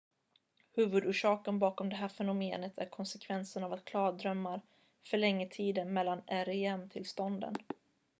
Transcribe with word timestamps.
huvudorsaken 0.75 1.59
bakom 1.59 1.89
det 1.89 1.95
här 1.95 2.07
fenomenet 2.07 2.73
är 2.77 2.89
konsekvensen 2.89 3.63
av 3.63 3.73
att 3.73 3.85
klardrömmar 3.85 4.61
förlänger 5.05 5.47
tiden 5.49 5.93
mellan 5.93 6.21
rem-tillstånden 6.27 7.55